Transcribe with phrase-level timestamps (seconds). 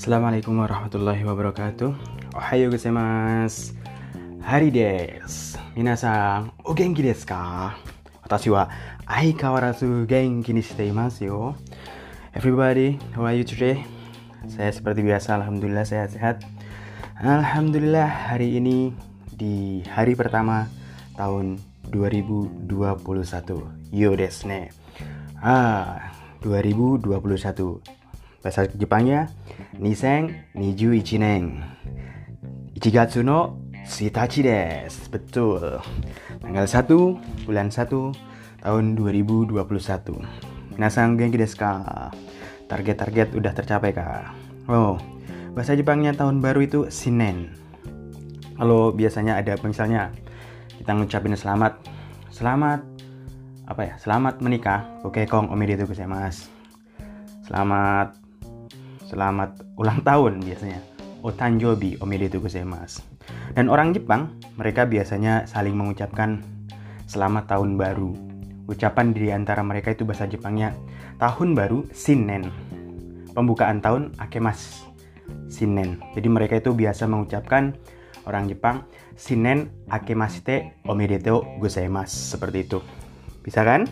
[0.00, 1.92] Assalamualaikum warahmatullahi wabarakatuh.
[2.32, 3.76] Ohayo gozaimasu.
[4.40, 5.60] Hari desu.
[5.76, 7.76] Minasan, o genki desu ka?
[8.24, 8.64] Watashi wa
[9.04, 11.40] aikawarazu genki ni shite imasu yo.
[12.32, 13.84] Everybody, how are you today?
[14.48, 16.48] Saya seperti biasa, alhamdulillah sehat-sehat.
[17.20, 18.96] Alhamdulillah hari ini
[19.36, 20.64] di hari pertama
[21.20, 21.60] tahun
[21.92, 22.72] 2021.
[23.92, 24.72] Yo desu ne.
[25.44, 26.08] Ah,
[26.40, 27.99] 2021.
[28.40, 29.28] Bahasa Jepangnya
[29.76, 31.60] Niseng Niju Ichineng
[32.72, 35.80] Ichigatsu no Shitachi desu Betul
[36.40, 36.88] Tanggal 1
[37.44, 39.56] bulan 1 tahun 2021
[40.76, 42.08] Minasang genki desu ka?
[42.68, 44.32] Target-target udah tercapai kah?
[44.70, 44.96] Oh,
[45.52, 47.52] bahasa Jepangnya tahun baru itu Shinen
[48.56, 50.12] Kalau biasanya ada misalnya
[50.80, 51.76] kita ngucapin selamat
[52.32, 52.80] Selamat
[53.70, 53.94] apa ya?
[54.02, 54.82] Selamat menikah.
[55.06, 56.50] Oke, kong omedetou gozaimasu.
[57.46, 58.19] Selamat
[59.10, 60.80] selamat ulang tahun biasanya.
[61.20, 63.04] Otanjobi omedetou gozaimasu.
[63.52, 66.40] Dan orang Jepang, mereka biasanya saling mengucapkan
[67.04, 68.14] selamat tahun baru.
[68.70, 70.72] Ucapan di antara mereka itu bahasa Jepangnya
[71.18, 72.48] tahun baru Shinnen.
[73.36, 74.86] Pembukaan tahun Akemas
[75.52, 76.00] Shinnen.
[76.16, 77.76] Jadi mereka itu biasa mengucapkan
[78.24, 78.86] orang Jepang
[79.20, 82.78] Shinnen Akemashite omedetou gozaimasu seperti itu.
[83.44, 83.84] Bisa kan?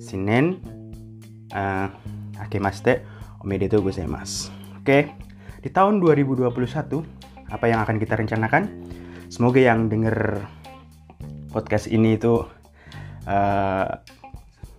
[0.00, 0.62] Shinnen
[1.52, 1.92] uh,
[2.40, 3.15] Akemashite
[3.46, 4.50] omedetou gozaimasu.
[4.82, 5.14] Oke,
[5.62, 6.50] di tahun 2021
[7.46, 8.66] apa yang akan kita rencanakan?
[9.30, 10.42] Semoga yang denger
[11.54, 12.42] podcast ini itu
[13.30, 13.86] uh,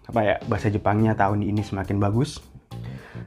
[0.07, 2.43] apa ya bahasa Jepangnya tahun ini semakin bagus.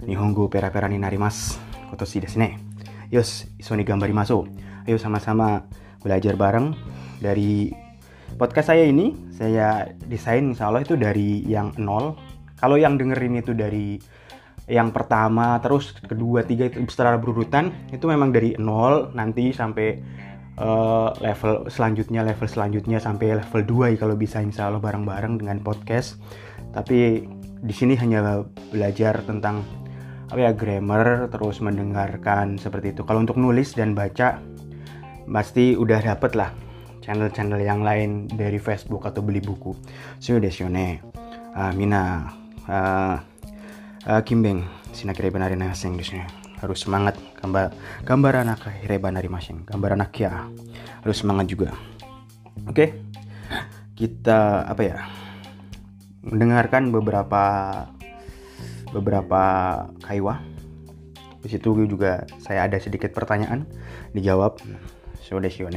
[0.05, 1.57] Nihongo pera-pera ni narimasu.
[1.89, 2.61] Kotoshi desu ne.
[3.09, 4.45] Yos, iso ni gambarimasu.
[4.85, 5.65] Ayo sama-sama
[6.05, 6.77] belajar bareng
[7.21, 7.73] dari
[8.37, 9.17] podcast saya ini.
[9.33, 12.17] Saya desain insya Allah itu dari yang nol.
[12.61, 13.97] Kalau yang dengerin itu dari
[14.71, 19.99] yang pertama terus kedua tiga itu secara berurutan itu memang dari nol nanti sampai
[20.61, 23.63] uh, level selanjutnya level selanjutnya sampai level
[23.97, 26.21] 2 kalau bisa insya Allah bareng-bareng dengan podcast.
[26.71, 27.27] Tapi
[27.61, 29.65] di sini hanya belajar tentang
[30.31, 33.03] apa ya grammar terus mendengarkan seperti itu.
[33.03, 34.39] Kalau untuk nulis dan baca
[35.27, 36.55] pasti udah dapet lah
[37.03, 39.75] channel-channel yang lain dari Facebook atau beli buku.
[40.23, 41.03] So desu ne
[41.59, 42.31] uh, mina
[42.71, 43.17] uh,
[44.07, 46.17] uh, Kimbeng sinakire benari naseng desu
[46.61, 47.73] harus semangat gambar
[48.05, 49.65] gambar anak hireba nari masing.
[49.65, 50.49] Gambar anak ya
[51.05, 51.73] harus semangat juga.
[52.69, 52.89] Oke okay?
[53.97, 54.97] kita apa ya
[56.25, 57.45] mendengarkan beberapa
[58.93, 59.43] beberapa
[60.05, 60.41] kaiwa
[61.41, 63.65] di situ juga saya ada sedikit pertanyaan
[64.13, 64.61] dijawab.
[65.25, 65.69] So desu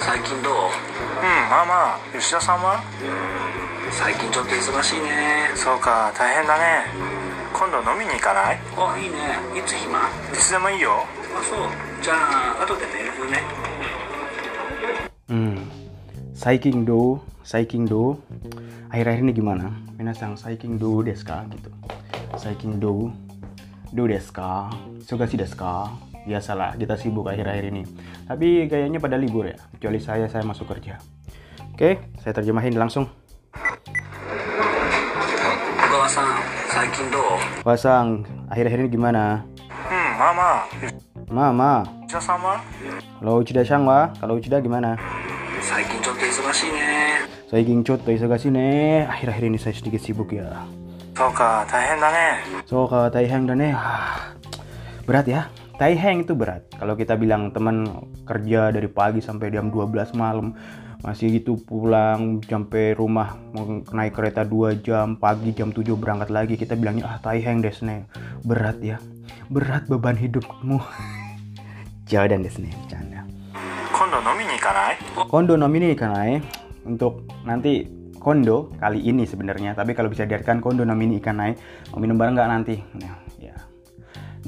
[0.00, 0.52] 最近どう？
[0.54, 1.24] うん。
[1.48, 2.82] まあまあ吉田さんは？
[3.90, 5.50] 最近ちょっと忙しいね。
[5.56, 6.84] そうか大変だね。
[7.52, 8.60] 今度飲みに行かない？
[8.76, 9.16] あいいね。
[9.58, 9.98] いつ暇？
[10.32, 11.06] いつでもいいよ。
[11.34, 11.58] あそう。
[12.02, 12.14] じゃ
[12.60, 13.08] あ後でね。
[15.30, 15.70] うん。
[16.34, 17.20] 最近どう？
[17.42, 18.18] 最近どう
[18.92, 19.72] ？akhir-akhir ini gimana?
[19.96, 20.36] Mina sang
[26.28, 27.82] biasalah kita sibuk akhir-akhir ini
[28.28, 31.00] tapi kayaknya pada libur ya kecuali saya saya masuk kerja
[31.72, 33.08] oke saya terjemahin langsung
[37.60, 39.44] Pasang akhir-akhir ini gimana?
[39.68, 40.50] Hmm, mama.
[41.28, 41.72] Mama.
[42.08, 42.64] sama?
[43.20, 44.96] Kalau Uchida siang wa, kalau Uchida gimana?
[45.60, 46.88] Saikin ingin isogashi ne.
[47.50, 49.04] Saikin cotto isogashi ne.
[49.04, 50.64] Akhir-akhir ini saya sedikit sibuk ya.
[51.12, 52.28] Soka, taihen da ne.
[52.64, 53.74] Soka, taihen da ne.
[53.76, 54.32] Ah,
[55.04, 55.50] berat ya.
[55.78, 56.66] Taiheng itu berat.
[56.74, 57.86] Kalau kita bilang teman
[58.26, 60.58] kerja dari pagi sampai jam 12 malam,
[61.06, 63.38] masih gitu pulang sampai rumah
[63.94, 68.10] naik kereta 2 jam, pagi jam 7 berangkat lagi, kita bilangnya ah Taiheng desne.
[68.42, 68.98] Berat ya.
[69.54, 70.82] Berat beban hidupmu.
[72.10, 73.22] jawaban desne, canda.
[73.94, 74.98] Kondo nomini kanai.
[75.30, 76.42] Kondo nomini kanai
[76.90, 77.86] untuk nanti
[78.18, 81.56] kondo kali ini sebenarnya tapi kalau bisa diartikan kondo nomini ikan naik
[81.94, 83.14] minum bareng nggak nanti nah,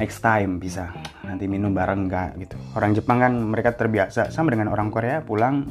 [0.01, 0.97] next time bisa.
[1.29, 2.57] Nanti minum bareng nggak gitu.
[2.73, 5.69] Orang Jepang kan mereka terbiasa sama dengan orang Korea pulang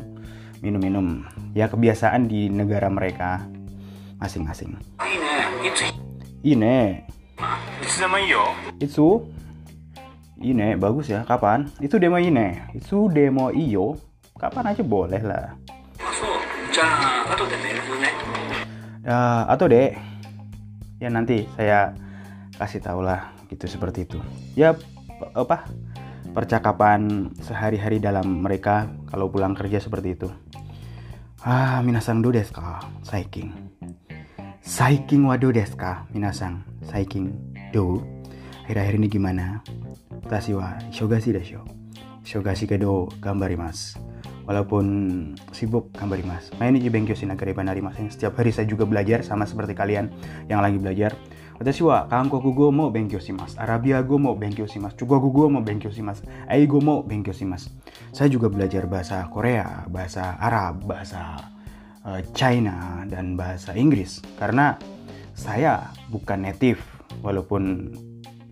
[0.62, 1.26] minum-minum.
[1.58, 3.50] Ya kebiasaan di negara mereka
[4.22, 4.78] masing-masing.
[6.46, 7.02] Ini
[8.78, 9.26] itu.
[10.40, 11.26] Ini bagus ya.
[11.26, 11.66] Kapan?
[11.82, 13.98] Itu demo ini itu demo iyo.
[14.38, 15.58] Kapan aja boleh lah.
[19.50, 19.98] Atau deh ah,
[21.02, 21.98] ya nanti saya
[22.62, 24.22] kasih tahu lah gitu seperti itu
[24.54, 24.78] ya
[25.34, 25.66] apa
[26.32, 30.30] percakapan sehari-hari dalam mereka kalau pulang kerja seperti itu
[31.44, 33.52] ah minasang do desu ka saiking
[34.70, 36.06] Saiking wado desu ka?
[36.14, 37.34] Minasang, saiking
[37.74, 38.06] do.
[38.70, 39.66] Akhir-akhir ini gimana?
[40.22, 41.66] Watashi wa ishogashi desho.
[42.22, 43.98] Ishogashi kedo gambarimasu.
[44.46, 44.86] Walaupun
[45.58, 46.54] sibuk gambarimasu.
[46.62, 48.14] Mainichi benkyou shinakare banarimasen.
[48.14, 50.14] Setiap hari saya juga belajar sama seperti kalian
[50.54, 51.18] yang lagi belajar.
[51.60, 53.60] Watashi wa Kankoku go mo benkyou shimasu.
[53.60, 54.96] Arabia go mo benkyou shimasu.
[54.96, 56.24] Chugoku go mo benkyou shimasu.
[56.48, 57.68] Aigo mo benkyou shimasu.
[58.16, 61.52] Saya juga belajar bahasa Korea, bahasa Arab, bahasa
[62.08, 64.80] eh, China dan bahasa Inggris karena
[65.36, 66.80] saya bukan native
[67.20, 67.92] walaupun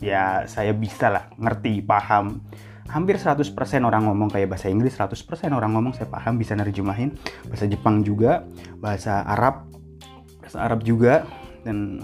[0.03, 2.43] ya saya bisa lah ngerti paham
[2.87, 7.11] hampir 100% orang ngomong kayak bahasa Inggris 100% orang ngomong saya paham bisa nerjemahin
[7.47, 8.47] bahasa Jepang juga
[8.79, 9.67] bahasa Arab
[10.39, 11.27] bahasa Arab juga
[11.67, 12.03] dan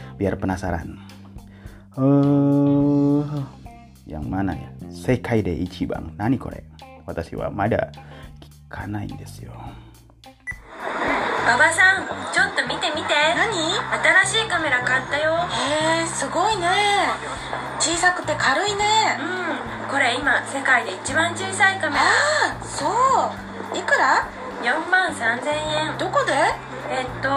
[0.21, 1.01] biar penasaran
[1.97, 3.25] eh
[4.05, 6.61] yang mana ya sekai de ichiban nani kore
[7.09, 7.89] watashi wa mada
[8.37, 9.57] kikanai desu yo
[11.41, 13.73] 馬場さんちょっと見て見て何
[14.29, 16.69] 新しいカメラ買ったよへえすごいね
[17.79, 22.85] 小さくて軽いねうんこれ今世界で一番小さいカメラああそ
[23.73, 24.29] ういくら
[24.61, 25.49] 4万3000
[25.89, 26.31] 円どこで
[26.90, 27.28] えっと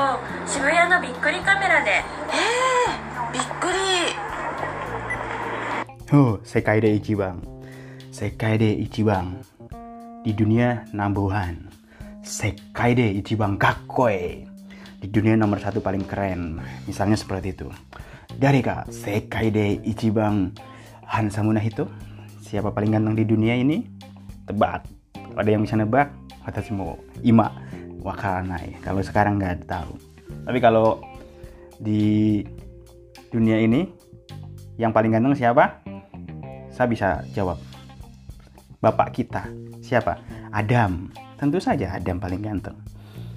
[0.45, 3.79] 渋谷のびっくりカメラでへえびっくり
[6.09, 7.37] Oh, Sekai de Ichiban.
[8.09, 9.45] Sekai de Ichiban.
[10.25, 11.69] Di dunia number one.
[12.25, 14.41] Sekai de Ichiban Gakkoi.
[14.97, 16.65] Di dunia nomor satu paling keren.
[16.89, 17.69] Misalnya seperti itu.
[18.41, 20.57] Dari kak, Sekai de Ichiban
[21.05, 21.85] Hansamuna itu.
[22.41, 23.85] Siapa paling ganteng di dunia ini?
[24.49, 24.89] Tebak.
[25.37, 26.09] Ada yang bisa nebak?
[26.41, 27.53] Watashi mo ima
[28.04, 28.76] wakaranai.
[28.84, 29.96] Kalau sekarang nggak tahu.
[30.44, 31.00] Tapi kalau
[31.80, 32.44] di
[33.32, 33.88] dunia ini
[34.76, 35.80] yang paling ganteng siapa?
[36.68, 37.56] Saya bisa jawab.
[38.84, 39.48] Bapak kita.
[39.80, 40.20] Siapa?
[40.52, 41.08] Adam.
[41.40, 42.76] Tentu saja Adam paling ganteng.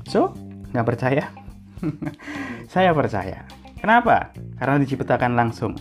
[0.05, 0.35] So,
[0.75, 1.31] nggak percaya?
[2.73, 3.47] Saya percaya.
[3.79, 4.35] Kenapa?
[4.59, 5.77] Karena diciptakan langsung.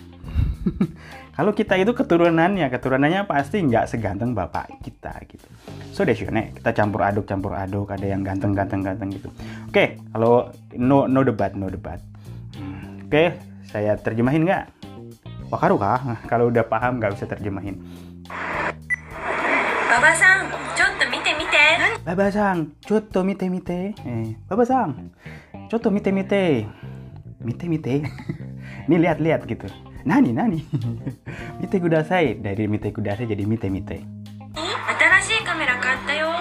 [1.37, 5.45] Kalau kita itu keturunannya, keturunannya pasti nggak seganteng bapak kita gitu.
[5.93, 9.29] So desyone, kita campur aduk, campur aduk, ada yang ganteng, ganteng, ganteng gitu.
[9.69, 10.49] Oke, okay, kalau
[10.81, 12.01] no no debat, no debat.
[13.05, 13.27] Oke, okay,
[13.69, 14.65] saya terjemahin nggak?
[15.53, 16.25] Wakaru kah?
[16.25, 17.85] Kalau udah paham nggak bisa terjemahin.
[19.93, 21.67] Bapak sang, coto mite mite.
[22.01, 23.93] Bapak sang, coto mite mite.
[23.93, 25.13] Eh, Bapak sang,
[25.69, 26.65] coto mite mite.
[27.45, 28.09] Mite mite.
[28.89, 29.69] Ini lihat lihat gitu
[30.06, 30.60] Nani nani.
[31.62, 34.02] mite kudasai dari mite kudasai jadi mite mite.
[34.52, 36.34] 新しいカメラ買ったよ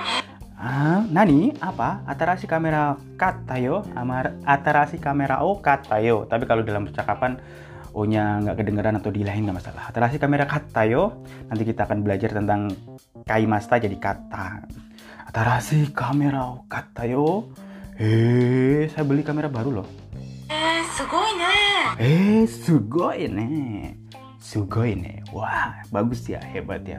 [0.60, 1.56] Ah, nani?
[1.56, 2.04] Apa?
[2.04, 6.28] Atarasi kamera katayo, amar atarasi kamera o katayo.
[6.28, 7.40] Tapi kalau dalam percakapan
[7.90, 9.90] O-nya nggak kedengeran atau dilahin nggak masalah.
[9.90, 11.26] Atarasi kamera katayo.
[11.50, 12.70] Nanti kita akan belajar tentang
[13.26, 14.62] kaimasta jadi kata.
[15.26, 17.50] Atarasi kamera o katayo.
[17.98, 19.88] Eh, saya beli kamera baru loh.
[20.48, 21.44] えー、すごいね
[22.00, 23.96] Eh, sugoi ne.
[24.40, 25.22] Sugoi ne.
[25.36, 26.96] Wah, bagus ya, hebat ya.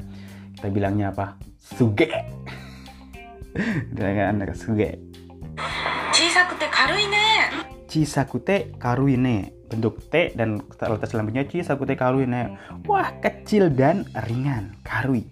[0.53, 1.41] Kita bilangnya apa?
[1.57, 2.05] Suge.
[3.89, 5.01] Dengan suge.
[6.13, 7.17] 小さくて軽いね
[7.91, 9.51] Chisakute karuine.
[9.67, 12.55] Bentuk T dan letak selanjutnya Chisakute karuine.
[12.87, 14.77] Wah, kecil dan ringan.
[14.85, 15.27] Karui.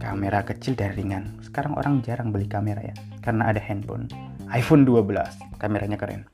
[0.00, 1.38] Kamera kecil dan ringan.
[1.46, 2.94] Sekarang orang jarang beli kamera ya.
[3.22, 4.10] Karena ada handphone.
[4.50, 5.14] iPhone 12.
[5.62, 6.26] Kameranya keren.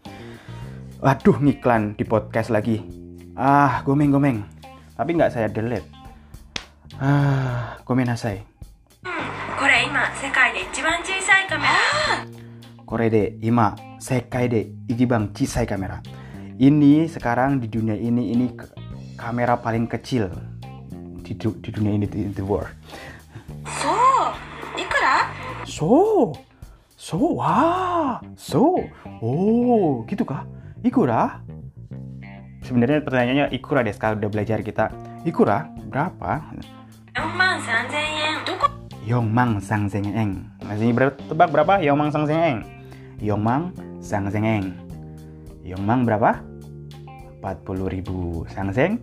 [1.04, 2.80] Waduh ngiklan di podcast lagi.
[3.36, 4.40] Ah, gomeng gomeng.
[4.96, 5.84] Tapi nggak saya delete.
[6.96, 8.40] Ah, gomen nasai.
[12.88, 16.00] Korea de ima sekai de ichiban cisai kamera.
[16.56, 18.56] Ini sekarang di dunia ini ini
[19.20, 20.32] kamera paling kecil
[21.20, 22.72] di, du di dunia ini di the world.
[23.68, 23.92] So,
[24.80, 25.28] ikura?
[25.68, 26.32] So,
[26.96, 28.80] so, wah, so,
[29.20, 30.48] oh, gitu kah?
[30.84, 31.40] Ikura?
[32.60, 34.92] Sebenarnya pertanyaannya Ikura deh sekarang udah belajar kita.
[35.24, 36.44] Ikura berapa?
[37.16, 38.38] Yongmang sangzengeng.
[39.08, 41.80] Yongmang maksudnya Masih bertebak berapa?
[41.80, 42.68] Yongmang sangzengeng.
[43.24, 43.72] Yongmang
[44.44, 44.76] eng.
[45.64, 46.44] Yongmang berapa?
[47.40, 49.00] 40 ribu 40.000.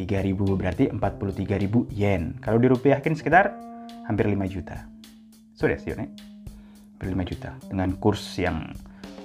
[0.24, 2.40] ribu berarti 43 ribu yen.
[2.40, 3.52] Kalau dirupiahkan sekitar
[4.08, 4.88] hampir 5 juta.
[5.52, 6.08] Sudah, sih, eh?
[6.08, 6.08] sih,
[6.96, 8.72] Hampir 5 juta dengan kurs yang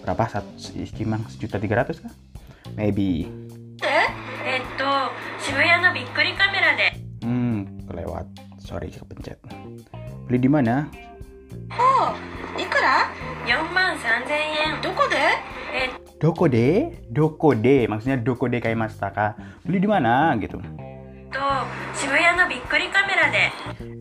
[0.02, 0.24] berapa?
[0.28, 2.14] Satu Istimewa sejuta tiga ratus kah?
[2.74, 3.30] Maybe.
[3.82, 4.08] Eh,
[4.46, 4.62] eh
[5.42, 6.90] Shibuya no bikuri kamera de.
[7.26, 8.30] Hmm kelewat.
[8.62, 9.42] Sorry kepencet.
[10.30, 10.86] Beli di mana?
[11.76, 12.14] Oh
[12.56, 13.10] ikura
[13.50, 15.28] yomang sanzen yen doko de?
[15.74, 15.88] Eh,
[16.22, 16.94] doko de?
[17.10, 17.90] Doko de.
[17.90, 19.34] Maksudnya doko de kai mastaka
[19.66, 20.38] beli di mana?
[20.38, 20.62] Gitu.
[21.98, 23.46] Shibuya no bikuri kamera de.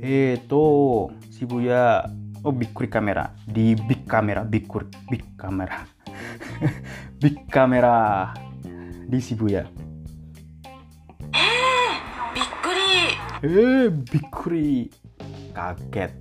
[0.04, 2.04] Eh to Shibuya
[2.44, 5.85] oh big quick kamera di big kamera big quick big kamera
[7.23, 8.30] big kamera
[9.06, 9.64] di Shibuya
[11.37, 11.94] eh
[12.32, 12.94] bikuri
[13.44, 14.70] eh bikuri
[15.50, 16.12] kaget.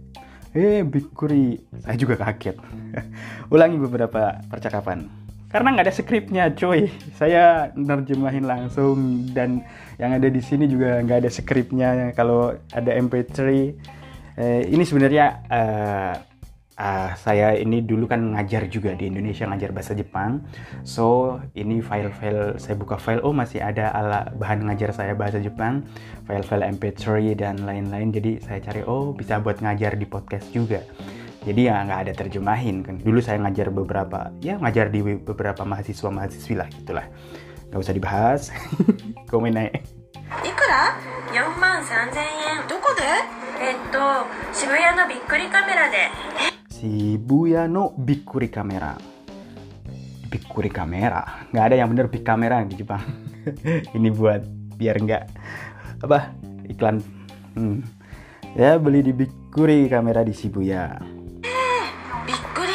[0.58, 2.58] Eh bikuri saya juga kaget.
[3.54, 5.06] Ulangi beberapa percakapan.
[5.50, 6.90] Karena nggak ada skripnya coy.
[7.18, 9.66] Saya nerjemahin langsung dan
[9.98, 11.90] yang ada di sini juga nggak ada skripnya.
[12.14, 13.38] Kalau ada mp3
[14.39, 16.15] eh, ini sebenarnya eh,
[16.79, 20.43] ah, saya ini dulu kan ngajar juga di Indonesia ngajar bahasa Jepang
[20.83, 25.87] so ini file-file saya buka file oh masih ada ala bahan ngajar saya bahasa Jepang
[26.27, 30.83] file-file mp3 dan lain-lain jadi saya cari oh bisa buat ngajar di podcast juga
[31.45, 36.09] jadi ya nggak ada terjemahin kan dulu saya ngajar beberapa ya ngajar di beberapa mahasiswa
[36.09, 37.07] mahasiswi lah gitulah
[37.71, 38.41] nggak usah dibahas
[39.31, 39.85] komen naik
[40.43, 40.97] いくら
[41.33, 43.99] 4万3000円どこで えっと
[44.53, 46.11] 渋谷のびっくりカメラで
[46.71, 48.99] Shibuya no Bikkuri Kamera
[50.29, 53.01] Bikkuri Kamera nggak ada yang bener big kamera di Jepang
[53.97, 54.45] ini buat
[54.77, 55.25] biar nggak
[56.05, 56.35] apa
[56.69, 57.01] iklan
[57.57, 57.79] hmm.
[58.59, 61.01] ya beli di Bikkuri Kamera di Shibuya
[62.27, 62.75] びっくり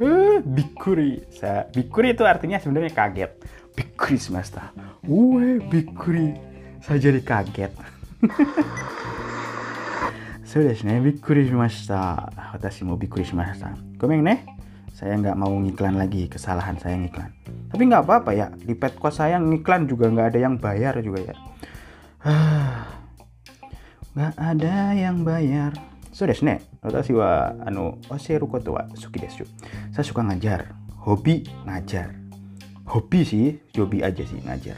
[0.00, 1.28] Eh, bikkuri.
[1.28, 3.36] Sa bikkuri itu artinya sebenarnya kaget.
[3.76, 4.72] Bikkuri semesta.
[5.04, 6.32] Weh, bikkuri.
[6.80, 7.72] Saya jadi kaget.
[10.54, 12.30] Sudah nih, bikkuri shimashita.
[12.54, 13.74] Watashi mo bikkuri shimashita.
[13.98, 14.40] Komen nih.
[14.94, 17.32] Saya nggak mau ngiklan lagi, kesalahan saya ngiklan.
[17.72, 21.34] Tapi nggak apa-apa ya, di Petcos saya ngiklan juga nggak ada yang bayar juga ya.
[24.12, 25.72] Nggak ada yang bayar.
[26.12, 26.60] そうですね。
[26.82, 29.46] 私は、あの、教えることは好きですよ。
[29.94, 30.74] Saya suka ngajar.
[31.06, 32.12] Hobi ngajar.
[32.84, 34.76] Hobi sih, hobi aja sih ngajar.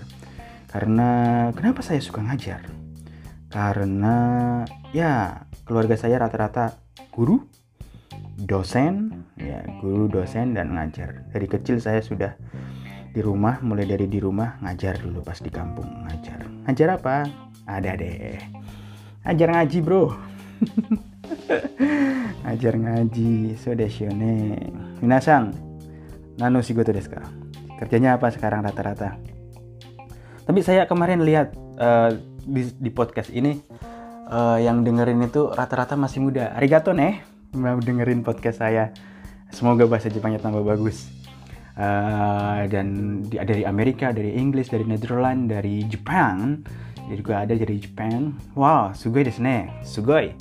[0.68, 2.75] Karena, kenapa saya suka ngajar?
[3.47, 4.15] Karena,
[4.91, 6.75] ya, keluarga saya rata-rata
[7.15, 7.47] guru,
[8.35, 11.31] dosen, ya, guru, dosen, dan ngajar.
[11.31, 12.35] Dari kecil saya sudah
[13.15, 16.43] di rumah, mulai dari di rumah, ngajar dulu pas di kampung, ngajar.
[16.67, 17.15] Ngajar apa?
[17.65, 18.37] Ada deh.
[19.25, 20.03] Ngajar ngaji bro.
[22.47, 24.55] Ajar ngaji, so desu yo ne.
[25.03, 25.51] Minasang,
[26.39, 27.23] nano shigoto desu ka?
[27.79, 29.19] Kerjanya apa sekarang rata-rata?
[30.47, 32.11] Tapi saya kemarin lihat eh,
[32.47, 33.59] di, di podcast ini
[34.31, 36.55] eh, yang dengerin itu rata-rata masih muda.
[36.55, 37.19] Arigato nih
[37.59, 38.95] mau dengerin podcast saya.
[39.51, 41.07] Semoga bahasa Jepangnya tambah bagus.
[41.77, 46.65] Eh, dan di, dari Amerika, dari Inggris, dari Netherlands, dari Jepang,
[47.13, 48.33] juga ada dari Jepang.
[48.57, 49.83] Wow, sugoi desu ne.
[49.85, 50.33] Sugoi.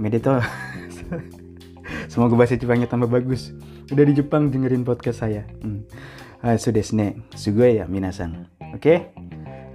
[0.00, 0.40] Medeto.
[2.12, 3.52] Semoga bahasa Jepangnya tambah bagus.
[3.90, 5.42] Udah di Jepang dengerin podcast saya.
[5.60, 5.84] Hmm.
[6.40, 7.20] Ah, so desu ne.
[7.34, 8.48] Sugoi ya minasan.
[8.72, 9.19] Oke.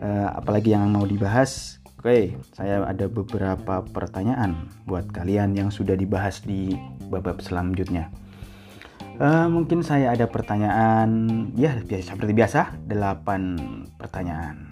[0.06, 1.82] Eh, apalagi yang mau dibahas?
[1.98, 6.78] Oke, saya ada beberapa pertanyaan buat kalian yang sudah dibahas di
[7.10, 8.14] babak selanjutnya.
[9.18, 11.10] Eh, mungkin saya ada pertanyaan,
[11.58, 14.70] ya biasa seperti biasa, 8 pertanyaan.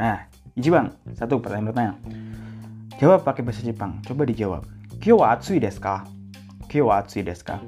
[0.00, 0.18] Nah,
[0.56, 1.98] Ichiban, satu pertanyaan pertanyaan.
[2.96, 4.00] Jawab pakai bahasa Jepang.
[4.00, 4.64] Coba dijawab.
[5.04, 6.08] Kyo wa atsui desu ka?
[6.72, 7.60] Kyo wa atsui desu ka?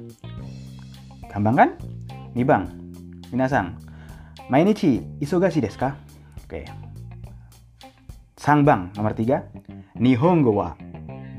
[1.29, 1.69] Gampang kan?
[2.35, 2.67] Nih bang,
[3.31, 3.77] minasan.
[4.47, 5.99] Mainichi isogashi desu ka?
[6.47, 6.63] Oke.
[8.39, 9.43] Sang bang, nomor tiga.
[9.99, 10.71] Nihongo wa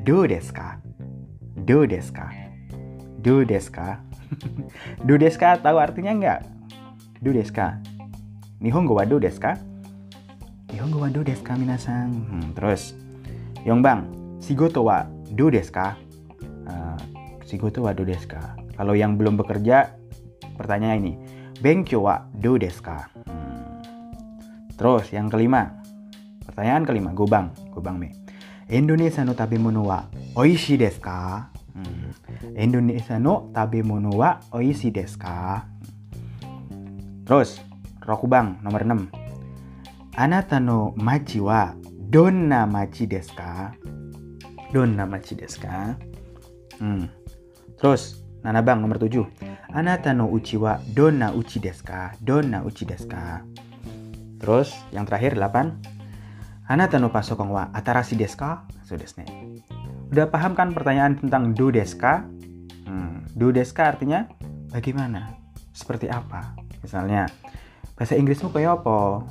[0.05, 0.81] do desu ka?
[5.65, 6.41] Tahu artinya enggak?
[7.25, 7.81] Do desu ka?
[8.61, 9.57] Nihongo wa do desu ka?
[10.69, 12.13] Nihongo wa do desu ka minasan?
[12.29, 12.93] Hmm, terus.
[13.65, 14.07] Yongbang,
[14.39, 15.97] shigoto wa do desu ka?
[16.69, 16.99] Uh,
[17.49, 18.55] shigoto wa do desu ka?
[18.79, 19.98] Kalau yang belum bekerja,
[20.59, 21.15] pertanyaan ini.
[21.63, 23.07] Benkyo wa do desu ka?
[23.25, 23.79] Hmm.
[24.75, 25.79] Terus yang kelima.
[26.43, 28.11] Pertanyaan kelima, Gobang, Gobang me.
[28.69, 31.49] Indonesia no tabemono wa oishi desu ka?
[31.73, 32.11] Hmm.
[32.59, 35.65] Indonesia no tabemono wa oishi desu ka?
[37.25, 37.61] Terus,
[38.05, 39.13] Rokubang nomor 6.
[40.19, 41.71] Anata no machi wa
[42.09, 43.73] donna machi desu ka?
[44.73, 45.95] Donna machi desu ka?
[46.81, 47.07] Hmm.
[47.77, 49.27] Terus, Nanabang nomor 7.
[49.69, 52.17] Anata no uchi wa donna uchi desu ka?
[52.25, 53.45] Donna uchi desu ka?
[54.41, 56.73] Terus, yang terakhir 8.
[56.73, 58.65] Anata no pasokon wa atarashi desu ka?
[58.89, 59.29] So desu ne.
[60.09, 62.25] Udah paham kan pertanyaan tentang do desu ka?
[62.89, 63.29] Hmm.
[63.37, 64.25] Do desu ka artinya
[64.73, 65.37] bagaimana
[65.77, 67.29] seperti apa misalnya
[67.93, 69.29] bahasa Inggrismu kayak apa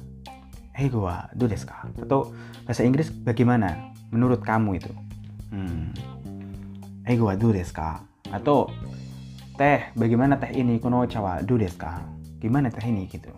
[0.78, 1.90] Hei gua, do desu ka?
[1.98, 2.30] Atau
[2.62, 4.94] bahasa Inggris bagaimana menurut kamu itu?
[5.50, 5.90] Hmm.
[7.10, 8.06] Hei gua, do desu ka?
[8.30, 8.70] Atau
[9.58, 12.06] teh bagaimana teh ini kuno cawa do desu ka?
[12.38, 13.34] Gimana teh ini gitu.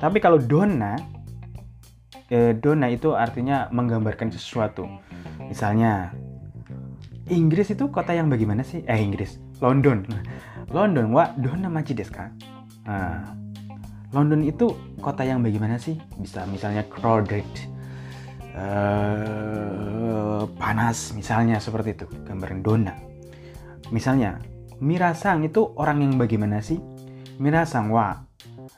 [0.00, 0.96] Tapi kalau dona
[2.32, 4.88] eh, dona itu artinya menggambarkan sesuatu.
[5.44, 6.10] Misalnya
[7.28, 8.84] Inggris itu kota yang bagaimana sih?
[8.84, 10.04] Eh Inggris, London.
[10.72, 12.32] London wa dona maji desu ka?
[12.84, 13.32] Nah,
[14.12, 14.70] London itu
[15.00, 15.98] kota yang bagaimana sih?
[16.20, 17.44] Bisa misalnya crowded,
[18.54, 22.94] uh, panas misalnya seperti itu, gambaran dona.
[23.90, 24.38] Misalnya,
[24.82, 26.78] Mirasang itu orang yang bagaimana sih?
[27.38, 28.18] Mirasang wa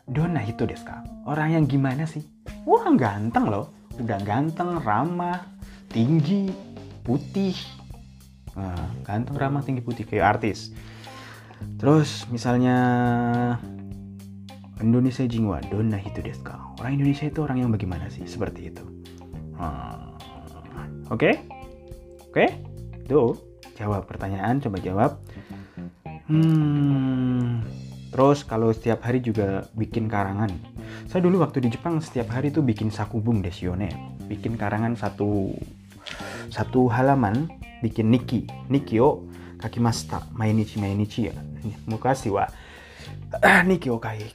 [0.08, 1.04] dona itu ka?
[1.24, 2.24] Orang yang gimana sih?
[2.66, 5.44] Wah ganteng loh, udah ganteng, ramah,
[5.90, 6.50] tinggi,
[7.06, 7.54] putih.
[8.56, 10.72] Nah, ganteng, ramah, tinggi, putih kayak artis.
[11.80, 12.76] Terus misalnya
[14.80, 16.60] Indonesia jingwa dona itu ka?
[16.80, 18.28] Orang Indonesia itu orang yang bagaimana sih?
[18.28, 18.84] Seperti itu.
[19.56, 20.12] Hmm.
[21.08, 21.40] Oke?
[22.28, 22.46] Oke?
[23.08, 23.32] Tuh,
[23.78, 25.12] jawab pertanyaan, coba jawab.
[26.26, 27.62] Hmm.
[28.10, 30.50] Terus kalau setiap hari juga bikin karangan.
[31.06, 33.92] Saya dulu waktu di Jepang setiap hari tuh bikin sakubung desione.
[34.26, 35.54] Bikin karangan satu
[36.50, 37.46] satu halaman
[37.84, 38.48] bikin niki.
[38.72, 39.28] Niki o
[39.60, 40.24] kakimasta.
[40.34, 41.34] Mainichi mainichi ya.
[41.86, 42.48] Mukasi wa
[43.70, 44.26] niki o kai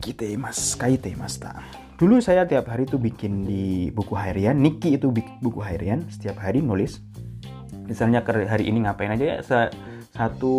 [0.00, 1.58] kita mas kaite masta.
[1.98, 4.56] Dulu saya tiap hari tuh bikin di buku harian.
[4.56, 7.02] Niki itu buku harian setiap hari nulis.
[7.90, 9.38] Misalnya hari ini ngapain aja ya
[10.14, 10.56] satu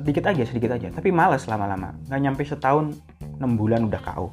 [0.00, 0.88] dikit aja sedikit aja.
[0.90, 1.92] Tapi malas lama-lama.
[2.08, 2.96] Nggak nyampe setahun
[3.38, 4.32] 6 bulan udah kau.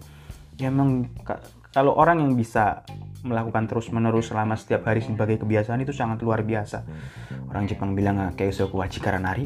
[0.60, 1.42] Ya emang ka-
[1.72, 2.84] kalau orang yang bisa
[3.22, 6.82] melakukan terus-menerus selama setiap hari sebagai kebiasaan itu sangat luar biasa.
[7.54, 9.46] Orang Jepang bilang "Ah, keisoku wachikaranari.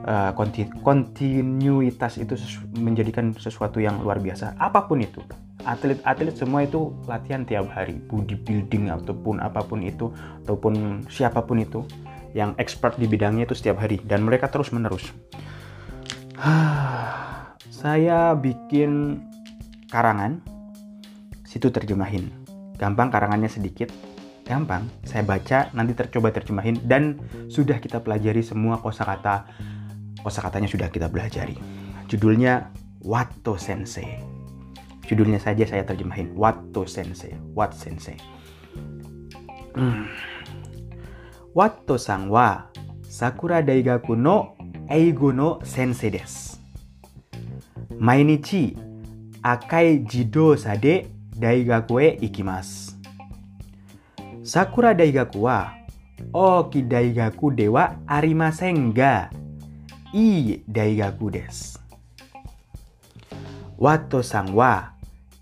[0.00, 2.32] Uh, konti- kontinuitas itu
[2.80, 4.56] menjadikan sesuatu yang luar biasa.
[4.56, 5.20] Apa pun itu.
[5.60, 10.08] Atlet-atlet semua itu latihan tiap hari, bodybuilding ataupun apa pun itu,
[10.48, 11.84] ataupun siapa pun itu
[12.36, 15.04] yang expert di bidangnya itu setiap hari dan mereka terus menerus.
[17.80, 19.24] Saya bikin
[19.88, 20.44] karangan,
[21.44, 22.30] situ terjemahin.
[22.76, 23.90] Gampang karangannya sedikit,
[24.44, 24.86] gampang.
[25.04, 29.48] Saya baca, nanti tercoba terjemahin dan sudah kita pelajari semua kosakata.
[30.20, 31.56] Kosakatanya sudah kita pelajari.
[32.10, 32.68] Judulnya
[33.00, 34.20] Watto Sensei.
[35.08, 37.32] Judulnya saja saya terjemahin Watto Sensei.
[37.56, 38.20] What Sensei.
[39.72, 40.06] Hmm.
[41.54, 42.70] Watto sang wa
[43.08, 44.54] Sakura Daigaku no
[44.88, 46.56] Eigo no Sensei desu.
[47.98, 48.76] Mainichi
[49.42, 51.06] akai jidosa de
[51.38, 52.92] daigaku e ikimasu.
[54.42, 55.70] Sakura Daigaku wa
[56.32, 59.30] Oki Daigaku de wa arimasen ga
[60.14, 61.78] ii daigaku desu.
[63.78, 64.92] Watto san wa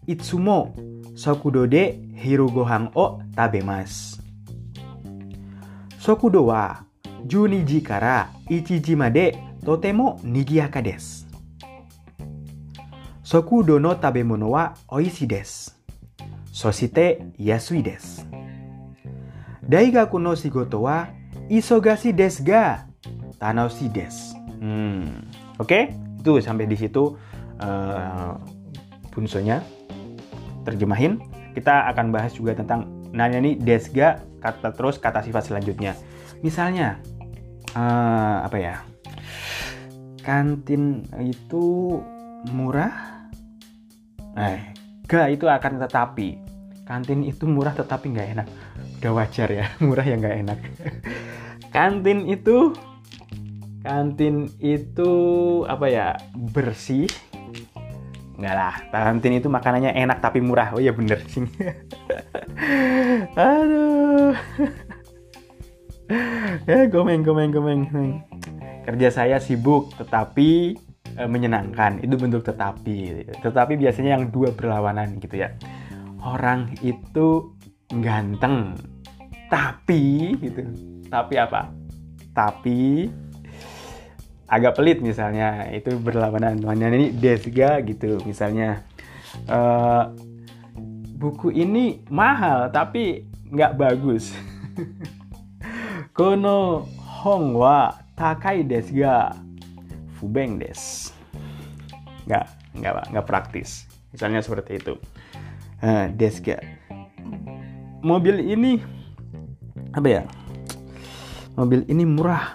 [0.06, 0.74] itsumo
[1.14, 4.17] sokudo de hirugohan o tabemasu.
[6.08, 6.76] Sokudo wa
[7.26, 11.26] Juniji kara Ichiji made totemo nigiyaka desu.
[13.22, 15.70] Sokudo no tabemono wa oishi desu.
[16.52, 18.24] Sosite yasui desu.
[19.68, 21.06] Daigaku no shigoto wa
[21.48, 22.86] isogashi desu ga
[23.38, 24.36] tanoshi desu.
[24.60, 25.28] Hmm.
[25.58, 25.82] Oke, okay?
[26.24, 27.20] itu sampai di situ
[27.60, 28.32] uh,
[30.64, 31.20] terjemahin.
[31.52, 35.98] Kita akan bahas juga tentang nanya nih desga kata terus kata sifat selanjutnya.
[36.40, 37.02] Misalnya
[37.74, 38.74] uh, apa ya?
[40.22, 41.98] Kantin itu
[42.52, 43.26] murah?
[44.38, 44.60] Eh,
[45.08, 46.38] ga itu akan tetapi.
[46.86, 48.46] Kantin itu murah tetapi nggak enak.
[49.00, 50.58] Udah wajar ya, murah ya nggak enak.
[51.68, 52.72] kantin itu
[53.84, 55.12] kantin itu
[55.68, 57.06] apa ya bersih
[58.38, 60.70] Enggak lah, kantin itu makanannya enak tapi murah.
[60.70, 61.42] Oh iya bener sih.
[63.34, 63.87] Aduh.
[66.70, 67.80] ya gomeng gomeng gomeng.
[68.88, 70.72] Kerja saya sibuk tetapi
[71.16, 72.00] e, menyenangkan.
[72.00, 73.28] Itu bentuk tetapi.
[73.44, 75.52] Tetapi biasanya yang dua berlawanan gitu ya.
[76.24, 77.52] Orang itu
[78.00, 78.72] ganteng
[79.52, 80.64] tapi gitu.
[81.08, 81.72] Tapi apa?
[82.32, 83.08] Tapi
[84.48, 88.80] agak pelit misalnya itu berlawanan temannya ini desga gitu misalnya
[89.52, 90.08] uh,
[91.20, 94.34] buku ini mahal tapi nggak bagus.
[96.16, 96.88] Kono
[97.22, 99.34] hong wa takai desga
[100.18, 101.12] fubeng des
[102.26, 102.44] nggak
[102.78, 103.86] nggak nggak praktis.
[104.12, 104.94] Misalnya seperti itu.
[105.78, 106.58] Uh, desga
[108.02, 108.82] mobil ini
[109.94, 110.22] apa ya?
[111.58, 112.54] Mobil ini murah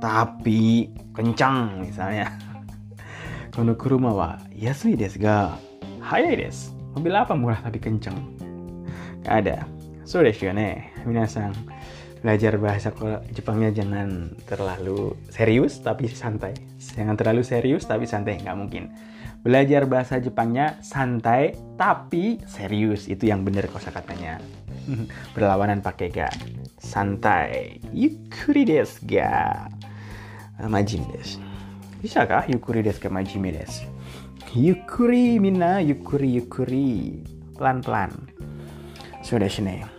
[0.00, 2.28] tapi kencang misalnya.
[3.54, 5.56] Kono kuruma wa yasui desu ga?
[6.04, 6.72] Hayai desu.
[6.96, 8.16] Mobil apa murah tapi kenceng?
[9.24, 9.75] Gak ada.
[10.06, 10.94] So desu yo ne.
[11.02, 11.50] Minasan
[12.22, 12.94] belajar bahasa
[13.34, 16.54] Jepangnya jangan terlalu serius tapi santai.
[16.78, 18.94] Jangan terlalu serius tapi santai nggak mungkin.
[19.42, 24.38] Belajar bahasa Jepangnya santai tapi serius itu yang benar kosakatanya.
[25.34, 26.30] Berlawanan pakai ga.
[26.78, 27.82] Santai.
[27.90, 29.66] Yukuri desu ga.
[30.70, 31.42] Majim desu.
[31.98, 33.90] Bisa kah yukuri desu ga majime desu?
[34.54, 37.26] Yukuri mina yukuri yukuri.
[37.58, 38.14] Pelan-pelan.
[39.26, 39.95] Sudah sini.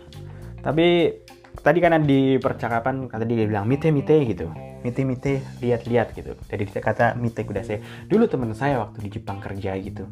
[0.62, 1.14] Tapi
[1.58, 4.50] tadi kan di percakapan kata dia bilang mite mite gitu.
[4.78, 6.38] Mite mite lihat lihat gitu.
[6.46, 7.82] Jadi kata mite kuda saya.
[8.06, 10.06] Dulu teman saya waktu di Jepang kerja gitu.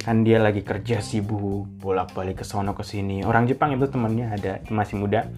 [0.00, 3.26] Kan dia lagi kerja sibuk bolak balik ke sono ke sini.
[3.26, 5.28] Orang Jepang itu temannya ada masih muda.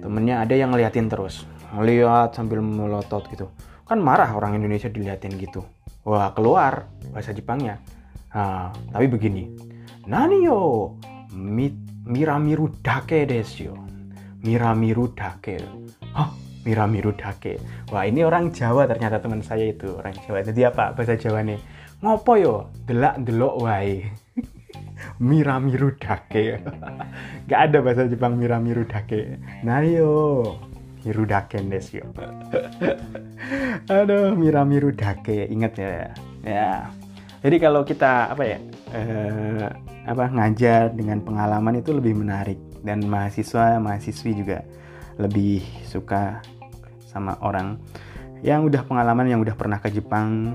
[0.00, 1.44] Temennya ada yang ngeliatin terus.
[1.76, 3.52] Ngeliat sambil melotot gitu.
[3.84, 5.60] Kan marah orang Indonesia diliatin gitu.
[6.08, 7.80] Wah keluar bahasa Jepangnya.
[8.32, 9.52] Nah, tapi begini.
[10.04, 10.92] Nani yo
[11.32, 11.72] mit
[12.04, 13.74] miramiru dake desu yo
[14.44, 15.56] miramiru dake.
[16.12, 16.28] Hah?
[16.64, 17.60] Miramiru dake.
[17.92, 20.44] Wah ini orang Jawa ternyata teman saya itu orang Jawa.
[20.44, 21.58] Jadi apa bahasa Jawa nih
[22.04, 22.54] ngopo yo?
[22.84, 24.04] Delak delok wae.
[25.28, 26.60] Miramiru dake.
[27.48, 29.40] Gak ada bahasa Jepang miramiru dake.
[29.64, 30.12] Nani yo.
[31.04, 31.60] Miru dake
[31.92, 32.04] yo.
[33.92, 35.48] Aduh miramiru dake.
[35.52, 35.88] Ingat ya.
[36.44, 36.72] Ya.
[37.44, 38.56] Jadi kalau kita apa ya
[38.96, 39.68] eh,
[40.08, 44.62] apa ngajar dengan pengalaman itu lebih menarik dan mahasiswa mahasiswi juga
[45.16, 46.44] lebih suka
[47.08, 47.80] sama orang
[48.44, 50.52] yang udah pengalaman yang udah pernah ke Jepang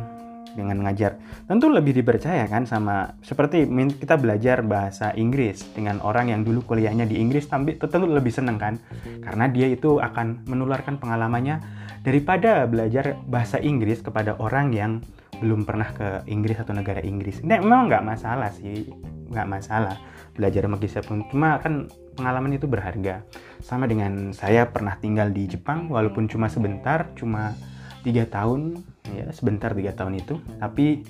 [0.54, 3.66] dengan ngajar tentu lebih dipercaya kan sama seperti
[3.98, 8.58] kita belajar bahasa Inggris dengan orang yang dulu kuliahnya di Inggris tapi tentu lebih seneng
[8.58, 8.78] kan
[9.26, 11.62] karena dia itu akan menularkan pengalamannya
[12.02, 14.92] daripada belajar bahasa Inggris kepada orang yang
[15.40, 17.40] belum pernah ke Inggris atau negara Inggris.
[17.48, 18.92] Nah, memang nggak masalah sih,
[19.32, 19.96] nggak masalah
[20.36, 21.24] belajar sama pun.
[21.32, 21.88] Cuma kan
[22.20, 23.24] pengalaman itu berharga.
[23.64, 27.56] Sama dengan saya pernah tinggal di Jepang, walaupun cuma sebentar, cuma
[28.04, 28.84] tiga tahun,
[29.16, 31.08] ya sebentar tiga tahun itu, tapi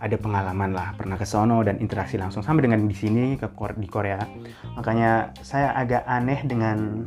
[0.00, 3.86] ada pengalaman lah, pernah ke sono dan interaksi langsung sama dengan di sini ke di
[3.86, 4.18] Korea.
[4.74, 7.04] Makanya saya agak aneh dengan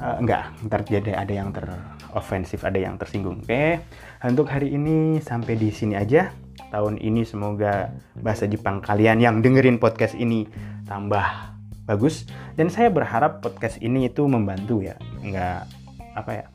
[0.00, 1.68] uh, enggak, ntar jadi ada yang ter
[2.16, 3.44] ofensif, ada yang tersinggung.
[3.44, 3.84] Oke,
[4.24, 6.32] untuk hari ini sampai di sini aja.
[6.68, 10.44] Tahun ini semoga bahasa Jepang kalian yang dengerin podcast ini
[10.84, 11.57] tambah
[11.88, 12.28] bagus.
[12.54, 15.60] Dan saya berharap podcast ini itu membantu ya, nggak
[16.12, 16.46] apa ya.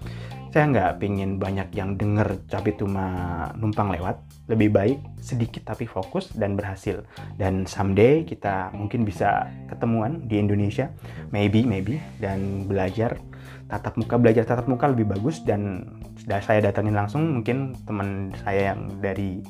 [0.54, 4.22] Saya nggak pingin banyak yang denger tapi cuma numpang lewat.
[4.46, 7.02] Lebih baik sedikit tapi fokus dan berhasil.
[7.41, 10.93] Dan someday kita mungkin bisa ketemuan di Indonesia,
[11.34, 13.17] maybe maybe dan belajar
[13.65, 15.89] tatap muka belajar tatap muka lebih bagus dan
[16.30, 19.41] saya datangin langsung mungkin teman saya yang dari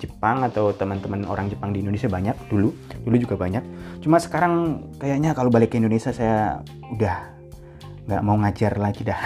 [0.00, 2.72] Jepang atau teman-teman orang Jepang di Indonesia banyak dulu
[3.04, 3.62] dulu juga banyak
[4.00, 6.64] cuma sekarang kayaknya kalau balik ke Indonesia saya
[6.96, 7.36] udah
[8.08, 9.20] nggak mau ngajar lagi dah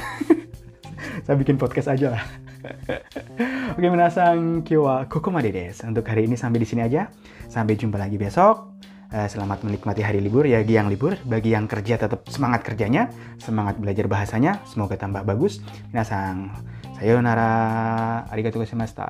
[1.25, 2.25] saya bikin podcast aja lah
[3.77, 5.85] Oke, minasang kiwa kokomade desu.
[5.85, 7.13] Untuk hari ini sampai di sini aja.
[7.49, 8.73] Sampai jumpa lagi besok.
[9.15, 13.07] Eh, selamat menikmati hari libur ya bagi yang libur, bagi yang kerja tetap semangat kerjanya,
[13.39, 15.63] semangat belajar bahasanya, semoga tambah bagus.
[15.95, 16.51] Minasang,
[16.99, 19.07] sayonara, arigatou gozaimashita.